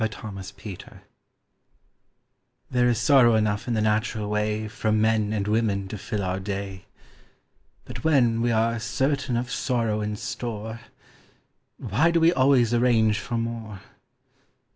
[0.01, 0.97] THE POWER OF THE DOG
[2.71, 6.39] There is sorrow enough in the natural way From men and women to fill our
[6.39, 6.85] day;
[7.85, 10.79] But when we are certain of sorrow in store,
[11.77, 13.81] Why do we always arrange for more?